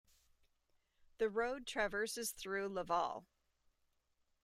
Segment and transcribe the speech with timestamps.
[1.19, 3.27] The road traverses through Laval.